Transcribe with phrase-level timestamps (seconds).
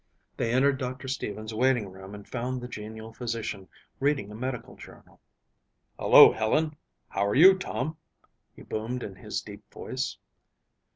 [0.35, 3.67] They entered Doctor Stevens' waiting room and found the genial physician
[3.99, 5.21] reading a medical journal.
[5.99, 6.75] "Hello, Helen!
[7.09, 7.97] How are you Tom?"
[8.55, 10.17] He boomed in his deep voice.